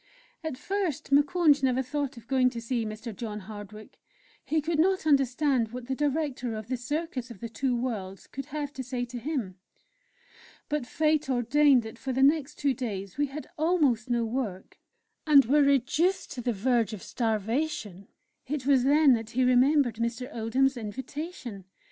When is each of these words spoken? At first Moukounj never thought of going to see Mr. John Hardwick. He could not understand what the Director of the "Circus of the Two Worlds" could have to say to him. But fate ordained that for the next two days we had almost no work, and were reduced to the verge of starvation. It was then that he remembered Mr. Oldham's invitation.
At 0.43 0.57
first 0.57 1.11
Moukounj 1.11 1.61
never 1.61 1.83
thought 1.83 2.17
of 2.17 2.25
going 2.25 2.49
to 2.49 2.59
see 2.59 2.87
Mr. 2.87 3.15
John 3.15 3.41
Hardwick. 3.41 3.99
He 4.43 4.59
could 4.59 4.79
not 4.79 5.05
understand 5.05 5.67
what 5.71 5.85
the 5.85 5.93
Director 5.93 6.55
of 6.55 6.69
the 6.69 6.75
"Circus 6.75 7.29
of 7.29 7.39
the 7.39 7.47
Two 7.47 7.75
Worlds" 7.79 8.25
could 8.25 8.47
have 8.47 8.73
to 8.73 8.83
say 8.83 9.05
to 9.05 9.19
him. 9.19 9.59
But 10.69 10.87
fate 10.87 11.29
ordained 11.29 11.83
that 11.83 11.99
for 11.99 12.13
the 12.13 12.23
next 12.23 12.55
two 12.57 12.73
days 12.73 13.19
we 13.19 13.27
had 13.27 13.45
almost 13.59 14.09
no 14.09 14.25
work, 14.25 14.79
and 15.27 15.45
were 15.45 15.61
reduced 15.61 16.31
to 16.31 16.41
the 16.41 16.51
verge 16.51 16.93
of 16.93 17.03
starvation. 17.03 18.07
It 18.47 18.65
was 18.65 18.83
then 18.83 19.13
that 19.13 19.29
he 19.29 19.43
remembered 19.43 19.97
Mr. 19.97 20.33
Oldham's 20.35 20.77
invitation. 20.77 21.65